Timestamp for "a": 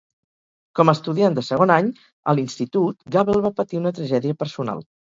0.89-0.95, 2.33-2.37